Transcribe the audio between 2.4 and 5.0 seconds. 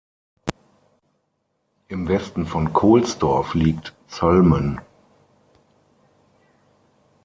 von Kohlsdorf liegt Zöllmen.